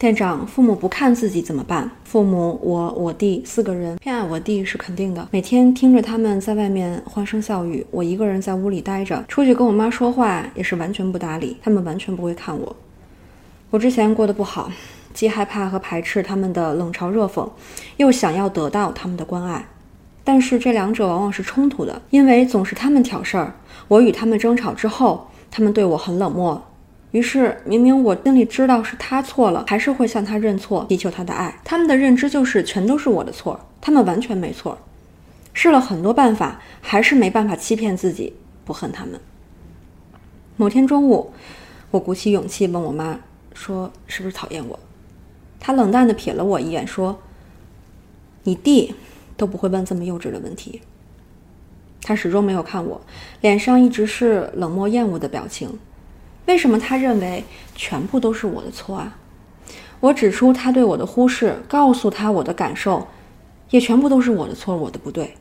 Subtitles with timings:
[0.00, 1.90] 店长，父母不看自己怎么办？
[2.04, 5.26] 父母，我、我弟四个人，偏爱我弟是肯定的。
[5.32, 12.76] 每天听着他们在外面欢声笑语，我一个人在屋里待着，出去跟我妈说话也是完全不搭理，他们完全不会看我。
[13.70, 14.70] 我之前过得不好，
[15.12, 17.48] 既害怕和排斥他们的冷嘲热讽，
[17.96, 19.66] 又想要得到他们的关爱，
[20.22, 23.52] 但是这两者往往是冲突的，因为总是他们挑事儿，
[23.88, 26.62] 我与他们争吵之后，他们对我很冷漠。
[27.10, 31.58] 于是，明明我心里知道是他错了，还是会向他认错，祈求他的爱。
[31.64, 34.76] 他们的认知就是全都是我的错，他们完全没错。
[35.54, 39.18] 试了很多办法，还是没办法欺骗自己不恨他们。
[40.58, 41.32] 某天中午，
[41.90, 43.18] 我鼓起勇气问我妈
[43.54, 44.78] 说：“是不是讨厌我？”
[45.58, 47.18] 她冷淡地瞥了我一眼，说
[48.44, 48.94] ：“你弟
[49.36, 50.82] 都不会问这么幼稚的问题。”
[52.04, 53.00] 她始终没有看我，
[53.40, 55.78] 脸上一直是冷漠厌恶的表情。
[56.48, 57.44] 为什么他认为
[57.74, 59.18] 全部都是我的错啊？
[60.00, 63.06] 我指出他对我的忽视，告诉他我的感受，
[63.68, 65.34] 也全部都是我的错，我的不对。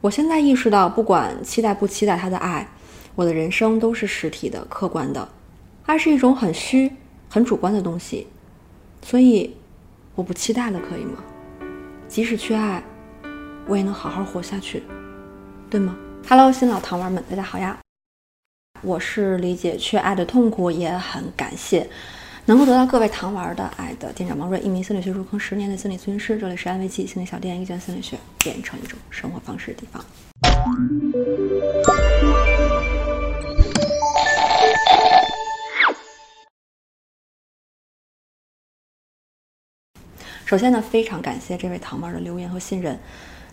[0.00, 2.66] 我现在意识到，不管期待不期待他的爱，
[3.14, 5.28] 我的人生都是实体的、客观的。
[5.86, 6.90] 爱是一种很虚、
[7.28, 8.26] 很主观的东西，
[9.00, 9.54] 所以
[10.16, 11.22] 我不期待了，可以吗？
[12.08, 12.82] 即使缺爱，
[13.68, 14.82] 我也能好好活下去，
[15.70, 15.94] 对吗
[16.28, 17.81] ？Hello，新老糖丸们，大家好呀！
[18.82, 21.88] 我是理解缺爱的痛苦，也很感谢
[22.46, 26.36] 能够得到各位糖丸的爱的店长王瑞，一名心理学入坑十年的心理咨询师。
[26.36, 30.04] 这里是安慰剂心理小店，一将心理学变成一种生活方式的地方。
[40.44, 42.98] 首先呢，非常感谢这位糖丸的留言和信任。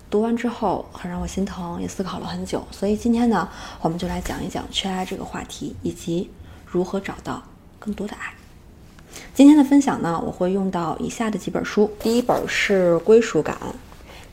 [0.09, 2.65] 读完之后很让我心疼，也思考了很久。
[2.71, 3.47] 所以今天呢，
[3.79, 6.29] 我们就来讲一讲缺爱这个话题，以及
[6.65, 7.43] 如何找到
[7.77, 8.33] 更多的爱。
[9.33, 11.91] 今天的分享呢，我会用到以下的几本书。
[11.99, 13.55] 第一本是《归属感》，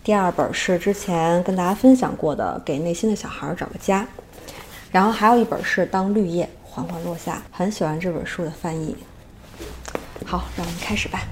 [0.02, 4.02] 第二本是之前跟大家分享过的《给内心的小孩找个家》，
[4.90, 7.34] 然后还有一本是《当绿叶缓缓落下》。
[7.50, 8.96] 很喜欢这本书的翻译。
[10.24, 11.22] 好，让我们开始吧。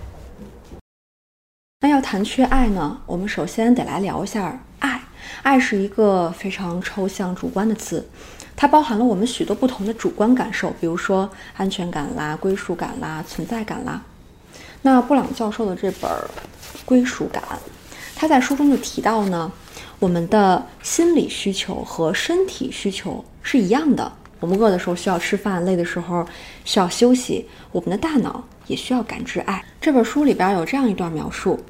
[1.95, 5.01] 要谈缺爱呢，我们首先得来聊一下爱。
[5.45, 8.05] 爱是一个非常抽象、主观的词，
[8.57, 14.03] 它包含了我们许多不同的主观感受，比如说安全感啦、归属感啦、存在感啦。
[14.83, 16.11] 那布朗教授的这本
[16.85, 17.41] 《归属感》，
[18.17, 19.53] 他在书中就提到呢，
[20.01, 24.11] 我们的心理需求和身体需求是一样的。
[24.41, 26.27] 我们饿的时候需要吃饭，累的时候
[26.65, 29.65] 需要休息，我们的大脑也需要感知爱。
[29.81, 31.61] 这本书里边有这样一段描述。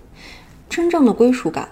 [0.75, 1.69] 真正的归属感，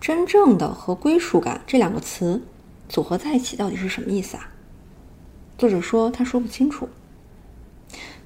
[0.00, 2.42] 真正的和归属感这两个词
[2.88, 4.48] 组合在一起到底是什么意思啊？
[5.56, 6.88] 作者说他说不清楚，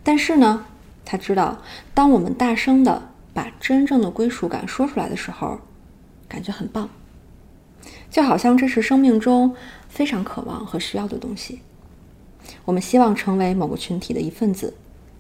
[0.02, 0.64] 但是呢，
[1.04, 1.60] 他知道
[1.92, 5.60] 当我们大声的把真正的归属感说出来的时候，
[6.26, 6.88] 感觉很棒，
[8.10, 9.54] 就好像这是生命中
[9.90, 11.60] 非常渴望和需要的东西。
[12.64, 14.72] 我们希望成为某个群体的一份子，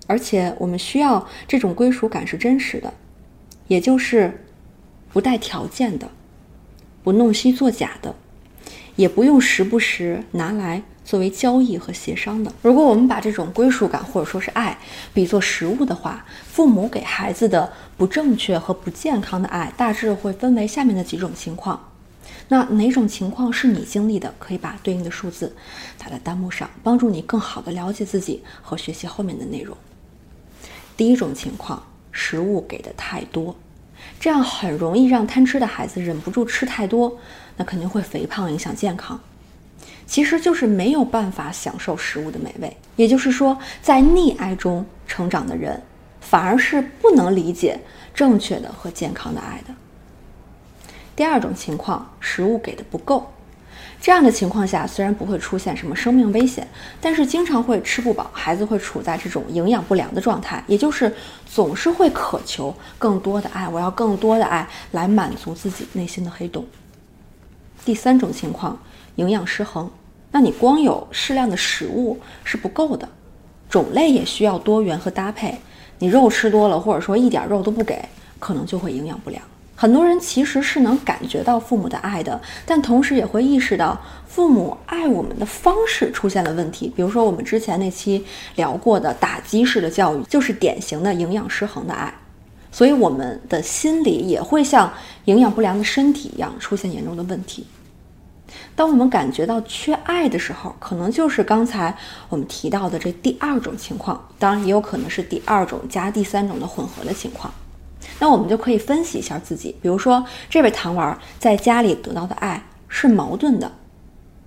[0.06, 2.94] 而且我们需要这种归属感是真实的，
[3.68, 4.42] 也就是。
[5.16, 6.10] 不带条件的，
[7.02, 8.14] 不弄虚作假的，
[8.96, 12.52] 也不用时不时拿来作为交易和协商的。
[12.60, 14.76] 如果我们把这种归属感或者说是爱
[15.14, 21.92] 比作食物的话，父母给孩子的不正确和不健康的爱，大致会分为下面的几种情况。
[22.48, 24.34] 那哪种情况是你经历的？
[24.38, 25.56] 可以把对应的数字
[25.96, 29.74] 打在弹幕上，帮助你更好的了解自己和学习后面的内容。
[30.94, 33.56] 第一种情况，食物给的太多。
[34.18, 37.16] 这样很容易让贪吃的孩子忍不住吃太多，
[37.56, 39.18] 那肯定会肥胖，影响健康。
[40.06, 42.76] 其实就是没有办法享受食物的美味。
[42.96, 45.82] 也就是说，在溺爱中成长的人，
[46.20, 47.78] 反而是不能理解
[48.14, 49.74] 正确的和健康的爱的。
[51.14, 53.30] 第二种情况，食物给的不够。
[54.00, 56.66] 这样的情况下，虽然不会出现什么生命危险，
[57.00, 61.12] 但是经常会吃不饱，孩子会处在这种营养不良的状态，也就是
[61.44, 66.64] 总是会渴求更多的爱，我要更多的爱来满足自己内心的黑洞。
[67.84, 68.78] 第三种情况，
[69.16, 69.90] 营养失衡，
[70.30, 73.08] 那你光有适量的食物是不够的，
[73.68, 75.58] 种类也需要多元和搭配，
[75.98, 79.42] 你肉吃多了，或者说一点肉都不给，可能就会营养不良。
[79.78, 86.90] 很多人其实是能感觉到父母的爱的，但同时也会意识到父母爱我们的方式出现了问题。
[86.96, 88.24] 比如说，我们之前那期
[88.54, 92.12] 聊过的打击式的教育，就是典型的营养失衡的爱，
[92.72, 94.90] 所以我们的心理也会像
[95.26, 97.66] 营养不良的身体一样出现严重的问题。
[98.74, 101.94] 当我们感觉到缺爱的时候，可能就是刚才
[102.30, 107.52] 我们提到的这第二种情况，当然也有可能是第二种加第三种的混合的情况。
[108.18, 113.70] 那我们就可以分析一下自己，比如说这位糖丸在家里得到的爱是矛盾的。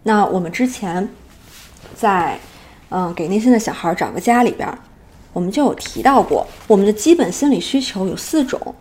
[0.03, 1.07] 那我们之前
[1.95, 2.39] 在
[2.89, 4.67] 嗯给内心的小孩找个家里边，
[5.33, 8.75] 我们就有提到过，我们的基本心理需求有四种。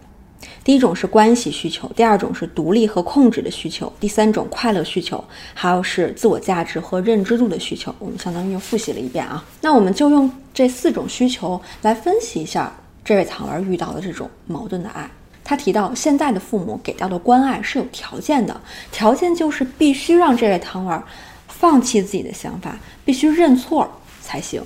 [0.65, 5.23] 第一种是关系需求，第二种是独立和控制的需求，第三种快乐需求，
[5.55, 7.95] 还有是自我价值和认知度的需求。
[7.99, 9.43] 我们相当于又复习了一遍啊。
[9.63, 12.71] 那我们就用这四种需求来分析一下
[13.09, 15.11] 这位糖儿遇到的这种矛盾的爱。
[15.43, 18.61] 他提到，现在的父母给到的关爱是有条件的，
[18.93, 21.03] 条件就是必须让这位糖儿
[21.47, 23.89] 放弃自己的想法，必须认错
[24.21, 24.63] 才行。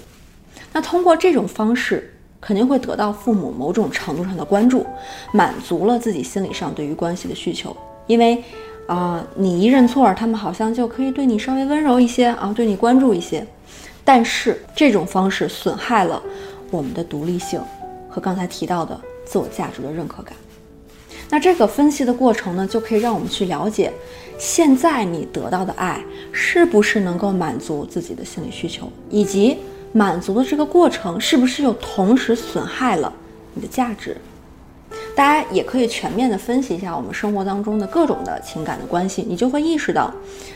[0.73, 2.09] 那通过这种方式。
[2.45, 4.85] 肯定会得到父母某种程度上的关注，
[5.33, 7.77] 满足了自己心理上对于关系的需求。
[8.09, 8.43] 因为，
[8.89, 13.47] 啊，你一认错，他们好像就可以对你稍微温柔一些啊，对你关注一些。
[14.03, 16.21] 但是这种方式损害了
[16.73, 17.61] 我们的独立性
[18.13, 20.37] 和刚才提到的自我价值的认可感。
[21.31, 23.91] 那这个分析的过程呢，就可以让我们去了解，
[24.39, 29.57] 现在你得到的爱是不是能够满足自己的心理需求，以及。
[29.95, 33.13] 满足的这个过程是不是又同时损害了
[33.53, 34.17] 你的价值？
[35.15, 40.13] 大家也可以全面的分析一下我们生活当中的各种的情感的关系，你就会意识到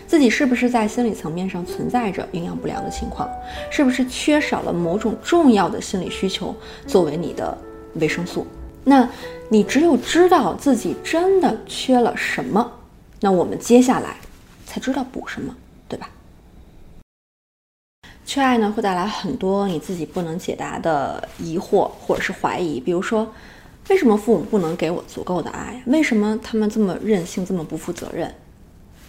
[0.07, 3.29] 自己是不是在心理层面上存在着营养不良的情况，
[3.71, 6.55] 是不是缺少了某种重要的心理需求
[6.87, 7.57] 作为你的
[7.97, 8.47] 维生素？
[8.83, 9.09] 那
[9.49, 12.73] 你只有知道自己真的缺了什么，
[13.21, 14.17] 那我们接下来
[14.65, 15.55] 才知道补什么，
[15.87, 16.09] 对吧？
[18.25, 23.31] 缺爱呢，会带来很多你自己不能解答的疑惑或者是怀疑，比如说，
[23.89, 25.83] 为什么父母不能给我足够的爱？
[25.87, 28.35] 为什么他们这么任性，这么不负责任？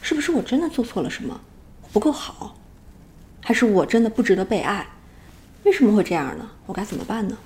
[0.01, 1.39] 是不是我真的做错了什么？
[1.91, 2.55] 不够好，
[3.41, 4.87] 还是我真的不值得被爱？
[5.63, 6.49] 为什么会这样呢？
[6.65, 7.37] 我该怎么办呢？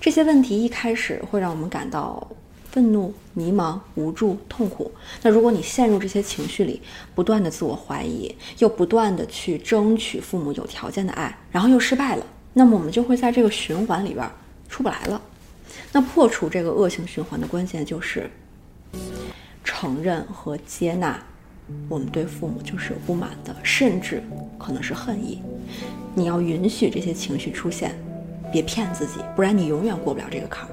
[0.00, 2.28] 这些问题一开始会让我们感到。
[2.72, 4.90] 愤怒、迷茫、无助、痛苦。
[5.20, 6.80] 那如果你陷入这些情绪里，
[7.14, 14.26] 不断的自我怀疑，又不断的去争取父母有条件的爱，然后又失败了，那么我们就会在这个循环里边
[14.70, 15.20] 出不来了。
[15.92, 18.30] 那破除这个恶性循环的关键就是
[19.62, 21.22] 承认和接纳，
[21.88, 24.22] 我们对父母就是有不满的，甚至
[24.58, 25.42] 可能是恨意。
[26.14, 27.94] 你要允许这些情绪出现，
[28.50, 30.70] 别骗自己，不然你永远过不了这个坎儿。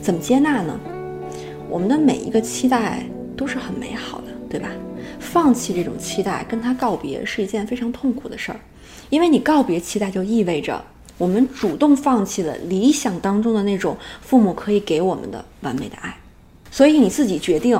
[0.00, 0.78] 怎么接纳呢？
[1.68, 3.04] 我们的每一个期待
[3.36, 4.70] 都是很美好的，对吧？
[5.18, 8.60] 放弃这种期待，跟他告别是一件非常痛苦的事儿，
[9.10, 10.82] 因为你告别期待，就意味着
[11.18, 16.16] 我们主动放弃了理想当中的那种父母可以给我们的完美的爱。
[16.70, 17.78] 所以你自己决定，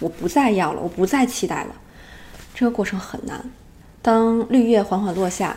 [0.00, 1.74] 我不再要了，我不再期待了。
[2.54, 3.42] 这个过程很难。
[4.02, 5.56] 当绿叶缓缓落下，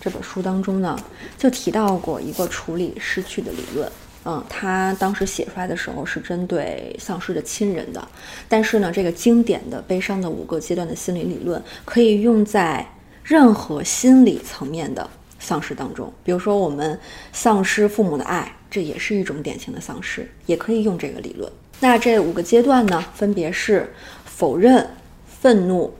[0.00, 0.98] 这本书当中呢，
[1.36, 3.90] 就提到过一个处理失去的理论。
[4.24, 8.06] 嗯，他当时写出来的时候是针对丧失的亲人的，
[8.48, 12.86] 但是呢，这个经典的悲伤的五个阶段的心理理论可以用在
[13.24, 15.08] 任何心理层面的
[15.42, 16.10] 丧失当中。
[16.24, 16.98] 比如说，我们
[17.32, 21.52] 丧失父母的爱，这也是一种典型的丧失，也可以用这个理论。
[21.80, 23.92] 那这五个阶段呢，分别是
[24.24, 24.88] 否认、
[25.26, 25.92] 愤怒、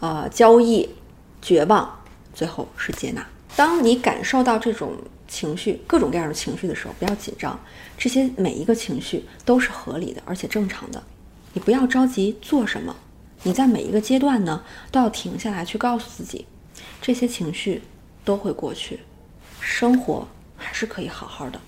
[0.00, 0.88] 啊交易、
[1.40, 2.02] 绝望，
[2.34, 3.24] 最后是接纳。
[3.54, 4.92] 当你感受到这种。
[5.30, 7.60] 情绪各种各样的情绪的时候，不要紧张，
[7.98, 11.02] 这些每一个情绪都是合理的，而且正常的。
[11.52, 12.96] 你不要着急做什么，
[13.42, 16.46] 你在每一个阶段呢，都要停下来去告诉自己，
[17.02, 17.82] 这些情绪
[18.28, 19.00] 都会过去，
[19.58, 21.58] 生活还是可以好好的。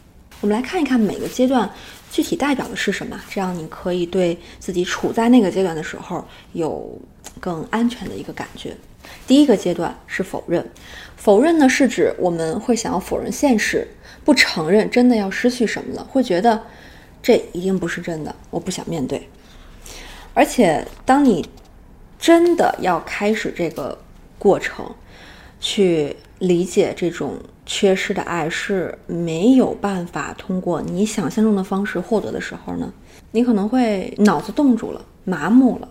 [0.43, 1.71] 我们来看一看每个阶段
[2.11, 7.01] 具体代表的是什么，这样你可以对自己处在那个阶段的时候有
[7.41, 8.77] 更安全的一个感觉。
[9.27, 10.71] 第一个阶段是否认，
[11.17, 13.89] 否认呢是指我们会想要否认现实，
[14.23, 16.63] 不承认真的要失去什么了，会觉得
[17.23, 19.27] 这一定不是真的，我不想面对。
[20.35, 21.49] 而且当你
[22.19, 23.99] 真的要开始这个
[24.39, 24.95] 过程，
[25.59, 32.93] 去理解这种缺失的爱是没有办法通过你想象中的方式获得的时候呢，
[33.31, 35.89] 你可能会脑子冻住了，麻木了。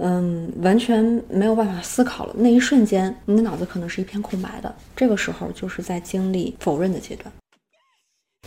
[0.00, 2.34] 嗯，完全没有办法思考了。
[2.38, 4.72] 那一瞬间，你的脑子可能是一片空白的。
[4.94, 7.32] 这个时候，就是在经历否认的阶段。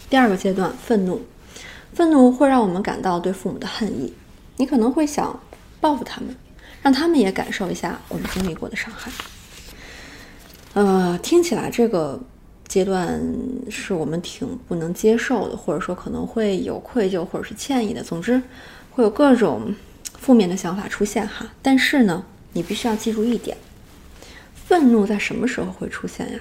[0.09, 1.19] 第二个阶段，愤怒，
[1.93, 4.13] 愤怒会让我们感到对父母的恨意。
[4.55, 5.37] 你可能会想
[5.81, 6.33] 报复他们，
[6.81, 9.11] 让他们也感受一下我们经历过的伤害。
[11.21, 12.19] 听起来这个
[12.67, 13.21] 阶段
[13.69, 18.03] 是我们挺不能接受的，或者说可能会有愧疚或者是歉意的。
[18.03, 18.41] 总之，
[18.91, 19.73] 会有各种。
[20.21, 21.51] 负面的想法出现哈。
[21.63, 22.23] 但是呢，
[22.53, 23.57] 你必须要记住一点：
[24.53, 26.39] 愤怒在什么时候会出现呀？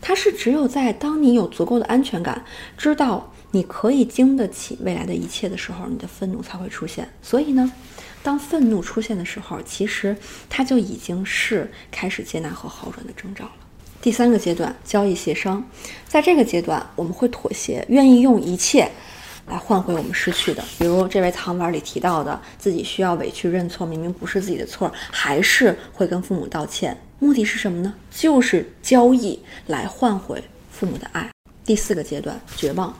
[0.00, 2.44] 它是只有在当你有足够的安全感，
[2.76, 7.08] 知道你可以经得起未来的一切的时候，你的愤怒才会出现。
[7.22, 7.70] 所以呢，
[8.20, 10.16] 当愤怒出现的时候，其实
[10.50, 13.52] 它就已经是开始接纳和好转的征兆了。
[14.02, 15.64] 第三个阶段，交易协商，
[16.08, 18.90] 在这个阶段，我们会妥协，愿意用一切
[19.46, 20.64] 来换回我们失去的。
[20.76, 27.00] 比如这位糖丸里提到的，自己需要委屈认错，明明不是自己的错，还是会跟父母道歉。
[27.20, 27.94] 目的是什么呢？
[28.10, 30.42] 就是交易来换回
[30.72, 31.30] 父母的爱。
[31.64, 32.92] 第四个阶段，绝望。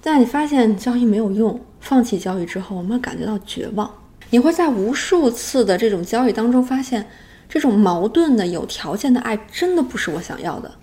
[0.00, 3.94] 在你发现交易没有用，放弃交易之后，我们感觉到绝望。
[4.30, 7.06] 你会在无数次的这种交易当中发现，
[7.54, 10.74] 这种矛盾的、有条件的爱真的不是我想要的，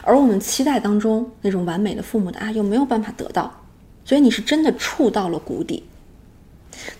[0.00, 3.54] 而我们期待当中那种完美的父母的爱又没有办法得到，
[4.02, 5.84] 所以你是真的触到了谷底。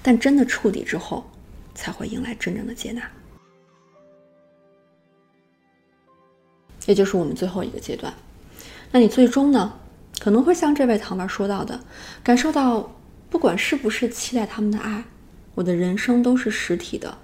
[0.02, 1.24] 但真的触底之后，
[1.74, 3.10] 才会迎来真正的接纳。
[6.84, 8.12] 也就是我们最后一个阶段，
[8.92, 9.72] 那你最终呢，
[10.20, 11.80] 可能会像这位糖丸说到的，
[12.22, 12.94] 感受到
[13.30, 15.02] 不管是不是期待他们的爱，
[15.54, 17.16] 我的人生都是实体的、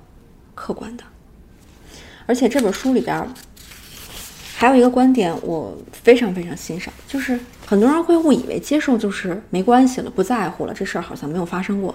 [0.54, 1.04] 客观的。
[2.26, 3.26] 而且这本书里边
[4.56, 11.94] 还有一个观点，我非常非常欣赏，就是很多人会误以为接受就是没关系了，不在乎了，这事儿好像没有发生过，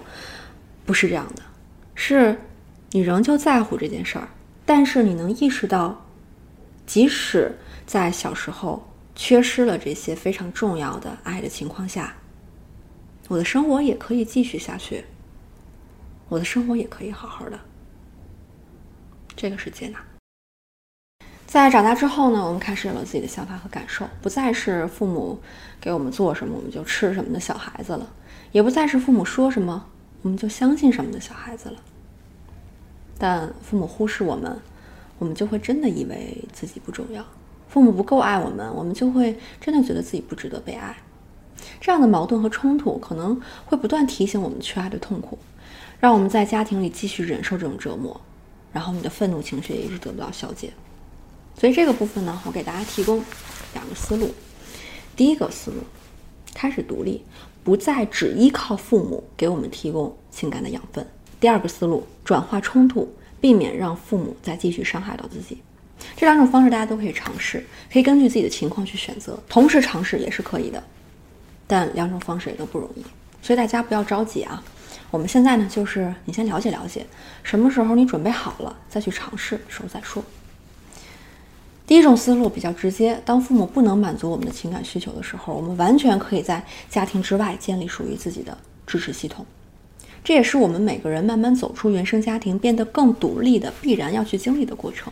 [0.86, 1.42] 不是这样的，
[1.96, 2.38] 是
[2.92, 4.28] 你仍旧在乎这件事儿，
[4.66, 6.04] 但是你能意识到。
[6.86, 7.54] 即使
[7.86, 12.16] 在小时候缺失了这些非常重要的爱的情况下，
[13.28, 15.04] 我的生活也可以继续下去，
[16.30, 17.60] 我的生活也可以好好的。
[19.36, 20.00] 这个是接纳。
[21.48, 25.40] 在长大之后呢，我们开始有了自己的想法和感受，不再是父母
[25.82, 28.08] 给我们做什么我们就吃什么的小孩子了，
[28.52, 29.86] 也不再是父母说什么
[30.22, 31.78] 我们就相信什么的小孩子了。
[33.18, 34.56] 但父母忽视我们。
[35.20, 37.26] 我们就会真的以为自己不重要，
[37.68, 40.96] 父母不够爱我们，我们就会真的觉得自己不值得被爱。
[41.82, 45.40] 这样的矛盾和冲突可能会不断提醒我们缺爱的痛苦，
[46.00, 48.22] 让我们在家庭里继续忍受这种折磨，
[48.72, 50.72] 然后你的愤怒情绪也一直得不到消解。
[51.58, 53.24] 所以这个部分呢，我给大家提供
[53.74, 54.34] 两个思路。
[55.16, 55.78] 第一个思路，
[56.54, 57.24] 开始独立，
[57.64, 61.06] 不再只依靠父母给我们提供情感的养分。
[61.40, 63.12] 第二个思路，转化冲突。
[63.40, 65.62] 避免让父母再继续伤害到自己，
[66.16, 70.84] 这两种方式大家都可以尝试，可以根据自己的情况去选择，同时尝试也是可以的，
[71.68, 73.06] 但两种方式也都不容易，
[73.40, 74.64] 所以大家不要着急啊。
[75.12, 77.06] 我们现在呢，就是你先了解了解，
[77.44, 80.24] 什么时候你准备好了再去尝试，时候再说。
[81.88, 89.46] 第一种思路比较直接，当父母不能满足我们的情感需求的时候，我们完全可以在家庭之外建立属于自己的支持系统。
[90.22, 95.12] 这也是我们每个人慢慢走出原生家庭，变得更独立的必然要去经历的过程。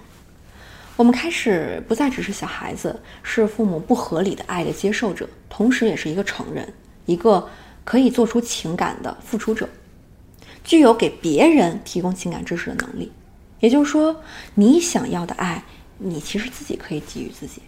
[0.97, 6.67] 我们开始不再只是小孩子，是父母不合理的爱的接受者，同时也是一个成人，
[7.05, 7.47] 一个
[7.85, 9.69] 可以做出情感的付出者，
[10.65, 13.09] 具有给别人提供情感支持的能力。
[13.61, 14.13] 也就是说，
[14.53, 15.63] 你想要的爱，
[15.97, 17.61] 你其实自己可以给予自己。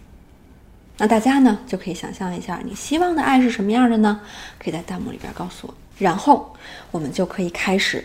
[0.96, 4.20] 那大家呢，就可以想象一下，你希望的爱是什么样的呢？
[4.58, 5.74] 可以在弹幕里边告诉我。
[5.96, 6.54] 然后
[6.90, 8.04] 我们就可以开始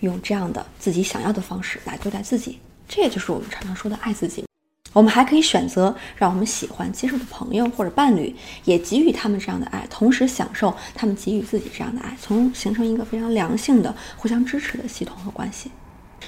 [0.00, 4.44] 用这样的自己想要的方式来对待自己，这也就是我们常常说的爱自己。
[4.92, 15.70] 我们还可以选择让我们喜欢、接受的朋友或者伴侣也给予他们这样的爱，同时享受他们给予自己这样的爱，从形成一个非常良性的、互相支持的系统和关系。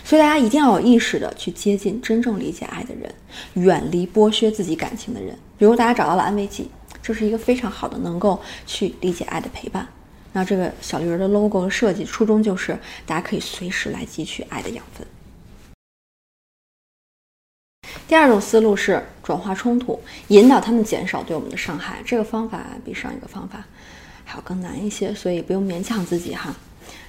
[0.08, 3.14] 所以大家一定要有意识的去接近真正理解爱的人，
[3.62, 5.38] 远离剥削自己感情的人。
[5.58, 6.70] 比如大家找到了安慰剂，
[7.02, 9.86] 这是一个非常好的能够去理解爱的陪伴。
[10.32, 15.06] 那这个小绿人的 logo 的设计初衷就是大家可以随时来汲取爱的养分。
[18.06, 22.02] 第二种思路是转化冲突，引导他们减少对我们的伤害。
[22.06, 23.62] 这个方法比上一个方法
[24.24, 26.56] 还要更难一些，所以不用勉强自己哈。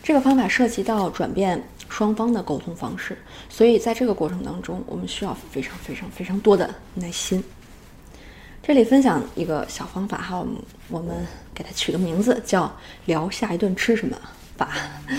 [0.04, 3.18] 这个方法涉及到转变双方的沟通方式，
[3.50, 7.44] 所以在这个过程当中，我们需要非常非常非常多的耐心。
[8.62, 10.56] 这里分享一个小方法哈，我们
[10.90, 11.16] 我们
[11.54, 12.72] 给它取个名字叫
[13.06, 14.16] “聊下一顿吃什么
[14.56, 14.70] 法”，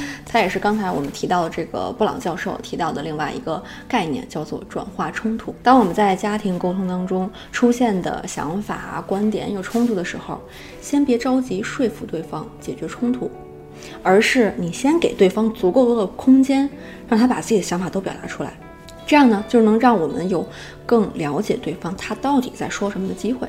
[0.24, 5.52] 它也是刚才我们提到的这个布朗教授提到的另外一个概念，叫做转化冲突。
[5.64, 10.40] 当我们在家庭沟通当中出现的想法、观点有冲突的时候，
[10.80, 13.28] 先别着急说服对方解决冲突，
[14.02, 16.68] 而是你先给对方足够多的空间，
[17.08, 18.58] 让他把自己的想法都表达出来。
[19.06, 20.46] 这样呢，就能让我们有
[20.86, 23.48] 更了解对方他到底在说什么的机会。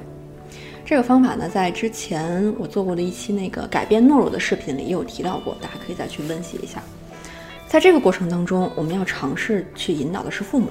[0.84, 6.82] 这个方法呢，在之前我做过的一期那个改变懦弱的视频里也有提到过，大家可以再去温习一下。
[7.68, 10.68] 在这个过程当中，我们要尝试去引导的是父母。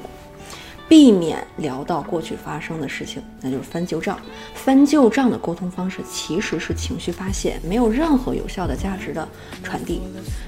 [0.90, 4.18] 避免聊到过去发生的事情，那就是翻旧账。
[4.54, 9.26] 翻旧账的沟通方式其实是情绪发泄，没有任何有效的价值的
[9.62, 10.00] 传递。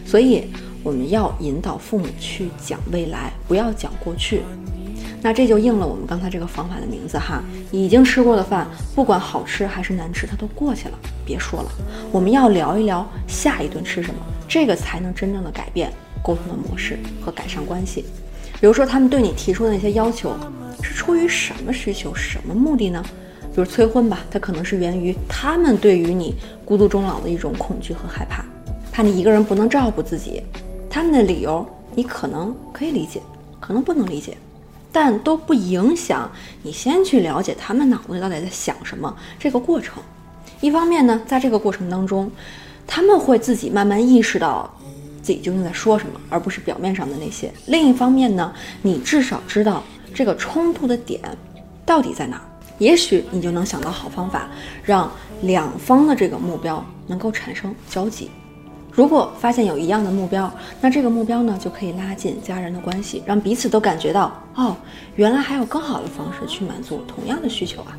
[0.04, 0.50] 所以
[0.82, 4.42] 我们要引导父母去讲未来，不要讲过去。
[5.22, 7.40] 那这就应了我们刚才这个方法的名字哈。
[7.70, 11.70] 已经吃过的饭，不管好吃还是难吃，它都过去了，别说了。
[12.10, 18.04] 我们要聊一聊下一顿吃什么，这个才能真正的改变沟通的模式和改善关系。
[18.62, 20.36] 比如说，他们对你提出的那些要求，
[20.84, 23.04] 是出于什么需求、什么目的呢？
[23.52, 28.44] 比如催婚吧，它可能是源于他们对于你孤独终老的一种恐惧和害怕，
[28.92, 30.40] 怕你一个人不能照顾自己。
[30.88, 31.66] 他们的理由
[31.96, 33.20] 你可能可以理解，
[33.58, 34.38] 可能不能理解，
[34.92, 36.30] 但都不影响
[36.62, 40.00] 你先去了解他们脑子里到底在想什么这个过程。
[40.60, 42.30] 一方面呢，在这个过程当中，
[42.86, 44.72] 他们会自己慢慢意识到。
[45.22, 47.52] 自己究竟在说什么，而不是表面上的那些。
[47.66, 48.52] 另一方面呢，
[48.82, 51.20] 你至少知道这个冲突的点
[51.86, 52.42] 到底在哪儿，
[52.78, 54.48] 也许你就能想到好方法，
[54.82, 55.10] 让
[55.42, 58.30] 两方的这个目标能够产生交集。
[58.90, 64.76] 如果发现有一样的目标，那这个目标呢就可以拉近家人的关系，让彼此都感觉到哦，
[65.16, 67.96] 原来还有更好的方式去满足同样的需求啊。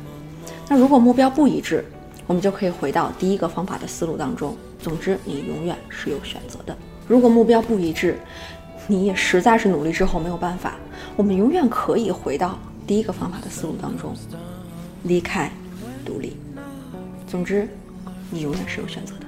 [0.68, 1.84] 那如果目标不一致，
[2.26, 4.56] 我们就可以回到第一个方法的思路当中。
[4.80, 6.76] 总之，你永远是有选择的。
[7.06, 8.18] 如果目标不一致，
[8.86, 10.74] 你也实在是努力之后没有办法，
[11.16, 14.14] 我们永远可以回到第一个方法的思路当中，
[15.04, 15.50] 离开，
[16.04, 16.36] 独立。
[17.26, 17.68] 总之，
[18.30, 19.20] 你永远是有选择的。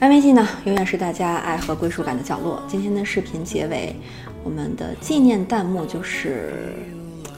[0.00, 2.62] 安慰剂呢，永远是大家爱和归属感的角落。
[2.68, 3.94] 今天的视频结尾，
[4.42, 6.74] 我们的纪念弹幕就是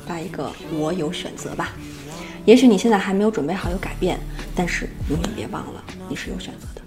[0.07, 1.73] 发一个“我有选择”吧。
[2.45, 4.19] 也许你现在还没有准备好有改变，
[4.55, 6.83] 但是永远别忘了，你是有选择的。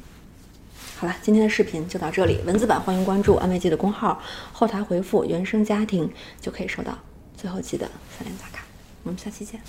[1.00, 2.41] 好了，今天的视频就到这里。
[2.46, 7.00] 文字版欢迎关注安慰剂的公号，后台回复“原生家庭”就可以收到。
[7.38, 8.65] 最后记得三连打卡，
[9.03, 9.62] 我们下期见，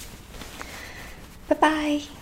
[1.46, 2.19] 拜拜。